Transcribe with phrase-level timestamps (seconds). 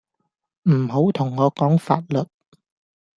[0.63, 2.23] 唔好同我講法律